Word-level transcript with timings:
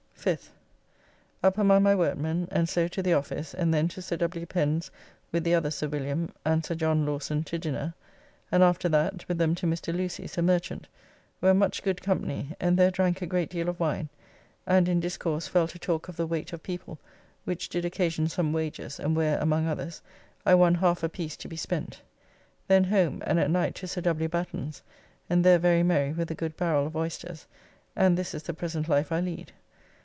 5th: 0.23 0.49
Up 1.41 1.57
among 1.57 1.81
my 1.81 1.95
workmen 1.95 2.47
and 2.51 2.69
so 2.69 2.87
to 2.87 3.01
the 3.01 3.11
office, 3.11 3.55
and 3.55 3.73
then 3.73 3.87
to 3.87 4.03
Sir 4.03 4.17
W. 4.17 4.45
Pen's 4.45 4.91
with 5.31 5.43
the 5.43 5.55
other 5.55 5.71
Sir 5.71 5.87
William 5.87 6.31
and 6.45 6.63
Sir 6.63 6.75
John 6.75 7.07
Lawson 7.07 7.43
to 7.45 7.57
dinner, 7.57 7.95
and 8.51 8.61
after 8.61 8.87
that, 8.89 9.27
with 9.27 9.39
them 9.39 9.55
to 9.55 9.65
Mr. 9.65 9.91
Lucy's, 9.91 10.37
a 10.37 10.43
merchant, 10.43 10.85
where 11.39 11.55
much 11.55 11.81
good 11.81 12.03
company, 12.03 12.53
and 12.59 12.77
there 12.77 12.91
drank 12.91 13.19
a 13.19 13.25
great 13.25 13.49
deal 13.49 13.67
of 13.67 13.79
wine, 13.79 14.09
and 14.67 14.87
in 14.87 14.99
discourse 14.99 15.47
fell 15.47 15.67
to 15.67 15.79
talk 15.79 16.07
of 16.07 16.17
the 16.17 16.27
weight 16.27 16.53
of 16.53 16.61
people, 16.61 16.99
which 17.43 17.67
did 17.67 17.83
occasion 17.83 18.27
some 18.27 18.53
wagers, 18.53 18.99
and 18.99 19.15
where, 19.15 19.39
among 19.39 19.65
others, 19.65 20.03
I 20.45 20.53
won 20.53 20.75
half 20.75 21.01
a 21.01 21.09
piece 21.09 21.35
to 21.37 21.47
be 21.47 21.57
spent. 21.57 21.99
Then 22.67 22.83
home, 22.83 23.23
and 23.25 23.39
at 23.39 23.49
night 23.49 23.73
to 23.77 23.87
Sir 23.87 24.01
W. 24.01 24.29
Batten's, 24.29 24.83
and 25.31 25.43
there 25.43 25.57
very 25.57 25.81
merry 25.81 26.13
with 26.13 26.29
a 26.29 26.35
good 26.35 26.55
barrell 26.57 26.85
of 26.85 26.95
oysters, 26.95 27.47
and 27.95 28.15
this 28.15 28.35
is 28.35 28.43
the 28.43 28.53
present 28.53 28.87
life 28.87 29.11
I 29.11 29.19
lead. 29.19 29.51